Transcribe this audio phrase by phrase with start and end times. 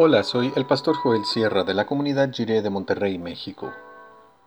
[0.00, 3.74] Hola, soy el pastor Joel Sierra de la comunidad Jiré de Monterrey, México.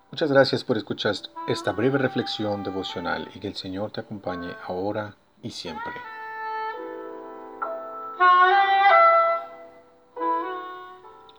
[0.10, 1.14] Muchas gracias por escuchar
[1.46, 5.92] esta breve reflexión devocional y que el Señor te acompañe ahora y siempre.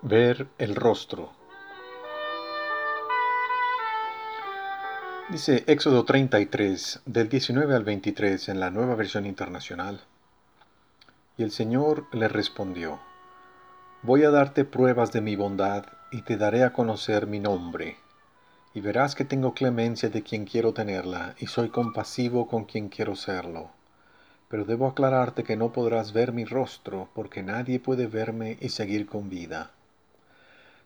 [0.02, 1.30] Ver el rostro.
[5.30, 10.02] Dice Éxodo 33, del 19 al 23 en la nueva versión internacional.
[11.38, 13.00] Y el Señor le respondió,
[14.04, 17.98] Voy a darte pruebas de mi bondad y te daré a conocer mi nombre.
[18.74, 23.14] Y verás que tengo clemencia de quien quiero tenerla y soy compasivo con quien quiero
[23.14, 23.70] serlo.
[24.48, 29.06] Pero debo aclararte que no podrás ver mi rostro porque nadie puede verme y seguir
[29.06, 29.70] con vida.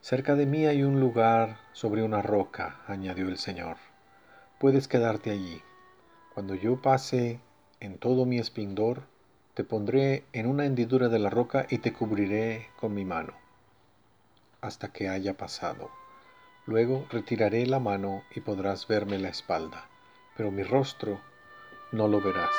[0.03, 3.79] Cerca de mí hay un lugar sobre una roca, añadió el Señor.
[4.61, 5.63] Puedes quedarte allí.
[6.35, 7.41] Cuando yo pase
[7.81, 9.05] en todo mi esplendor,
[9.57, 13.33] te pondré en una hendidura de la roca y te cubriré con mi mano,
[14.61, 15.91] hasta que haya pasado.
[16.67, 19.89] Luego retiraré la mano y podrás verme la espalda,
[20.37, 21.23] pero mi rostro
[21.91, 22.55] no lo verás.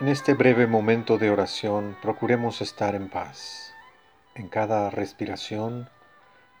[0.00, 3.74] En este breve momento de oración procuremos estar en paz.
[4.34, 5.90] En cada respiración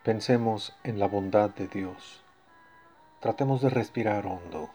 [0.04, 2.22] pensemos en la bondad de Dios
[3.20, 4.70] Tratemos de respirar hondo.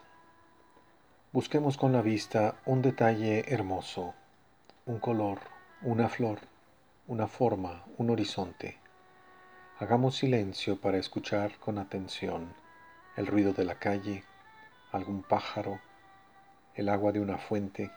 [1.32, 4.14] Busquemos con la vista un detalle hermoso,
[4.86, 5.40] un color,
[5.82, 6.38] una flor,
[7.08, 8.78] una forma, un horizonte.
[9.80, 12.54] Hagamos silencio para escuchar con atención
[13.16, 14.24] el ruido de la calle,
[14.92, 15.80] algún pájaro,
[16.76, 17.90] el agua de una fuente,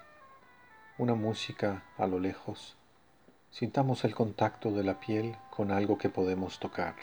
[0.96, 2.78] una música a lo lejos.
[3.50, 6.94] Sintamos el contacto de la piel con algo que podemos tocar,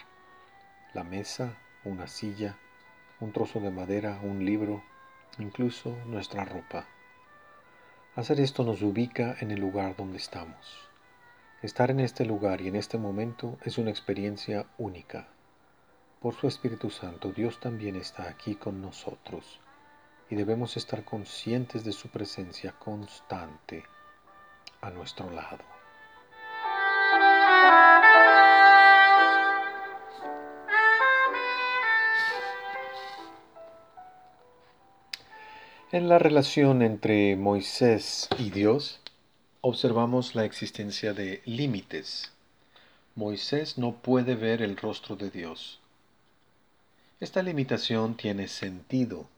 [0.96, 2.58] la mesa, una silla,
[3.20, 4.84] un trozo de madera, un libro,
[5.40, 6.86] incluso nuestra ropa.
[8.16, 10.90] Hacer esto nos ubica en el lugar donde estamos.
[11.62, 15.28] Estar en este lugar y en este momento es una experiencia única.
[16.22, 19.60] Por su Espíritu Santo, Dios también está aquí con nosotros
[20.30, 23.84] y debemos estar conscientes de su presencia constante
[24.82, 25.75] a nuestro lado.
[35.96, 39.00] En la relación entre Moisés y Dios,
[39.62, 42.34] observamos la existencia de límites.
[43.16, 45.80] Moisés no puede ver el rostro de Dios.
[47.22, 49.30] Esta limitación tiene sentido.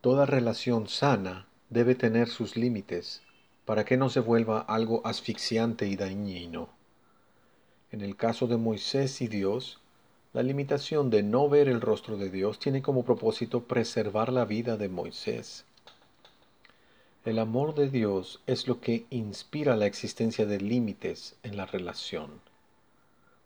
[0.00, 3.22] Toda relación sana debe tener sus límites
[3.64, 6.70] para que no se vuelva algo asfixiante y dañino.
[7.92, 9.78] En el caso de Moisés y Dios,
[10.32, 14.76] la limitación de no ver el rostro de Dios tiene como propósito preservar la vida
[14.76, 15.66] de Moisés.
[17.24, 22.40] El amor de Dios es lo que inspira la existencia de límites en la relación.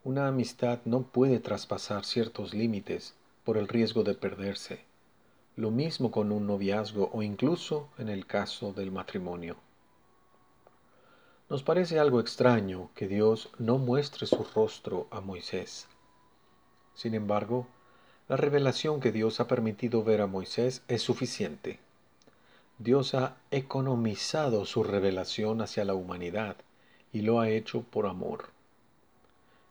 [0.05, 4.84] Una amistad no puede traspasar ciertos límites por el riesgo de perderse.
[5.56, 9.56] Lo mismo con un noviazgo o incluso en el caso del matrimonio.
[11.49, 15.89] Nos parece algo extraño que Dios no muestre su rostro a Moisés.
[16.94, 17.66] Sin embargo,
[18.28, 21.81] la revelación que Dios ha permitido ver a Moisés es suficiente.
[22.82, 26.56] Dios ha economizado su revelación hacia la humanidad
[27.12, 28.47] y lo ha hecho por amor.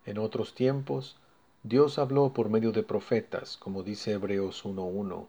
[0.06, 1.18] En otros tiempos,
[1.62, 5.28] Dios habló por medio de profetas, como dice Hebreos 1.1.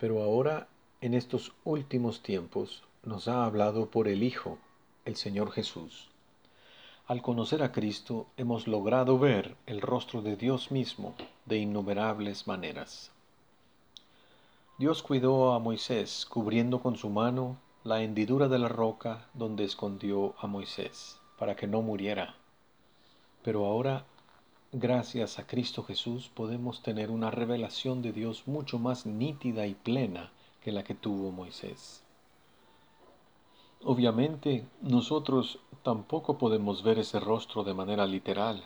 [0.00, 0.66] Pero ahora,
[1.02, 4.56] en estos últimos tiempos, nos ha hablado por el Hijo,
[5.04, 6.08] el Señor Jesús.
[7.06, 13.12] Al conocer a Cristo, hemos logrado ver el rostro de Dios mismo de innumerables maneras.
[14.82, 20.34] Dios cuidó a Moisés, cubriendo con su mano la hendidura de la roca donde escondió
[20.40, 22.34] a Moisés, para que no muriera.
[23.44, 24.04] Pero ahora,
[24.72, 30.32] gracias a Cristo Jesús, podemos tener una revelación de Dios mucho más nítida y plena
[30.60, 32.02] que la que tuvo Moisés.
[33.84, 38.64] Obviamente, nosotros tampoco podemos ver ese rostro de manera literal,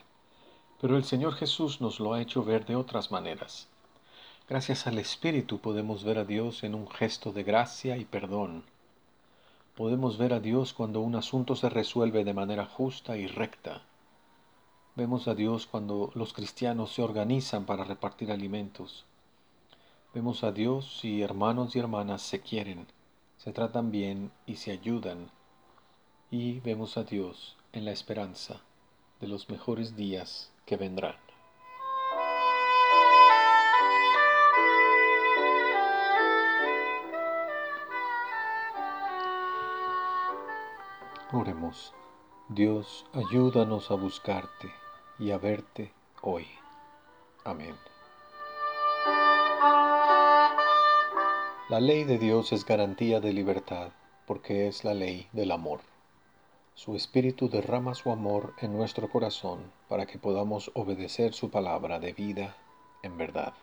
[0.81, 3.67] pero el Señor Jesús nos lo ha hecho ver de otras maneras.
[4.49, 8.63] Gracias al Espíritu podemos ver a Dios en un gesto de gracia y perdón.
[9.75, 13.81] Podemos ver a Dios cuando un asunto se resuelve de manera justa y recta.
[14.95, 19.03] Vemos a Dios cuando los cristianos se organizan para repartir alimentos.
[20.13, 22.87] Vemos a Dios si hermanos y hermanas se quieren,
[23.37, 25.29] se tratan bien y se ayudan.
[26.31, 28.61] Y vemos a Dios en la esperanza
[29.19, 31.26] de los mejores días que vendrán.
[42.49, 44.71] Dios, ayúdanos a buscarte
[45.19, 46.47] y a verte hoy.
[47.43, 47.75] Amén.
[51.69, 53.89] La ley de Dios es garantía de libertad
[54.25, 55.81] porque es la ley del amor.
[56.73, 62.13] Su Espíritu derrama su amor en nuestro corazón para que podamos obedecer su palabra de
[62.13, 62.55] vida
[63.03, 63.53] en verdad.